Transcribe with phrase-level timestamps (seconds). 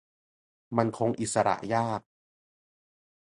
[0.77, 2.01] มันคงอิสระยาก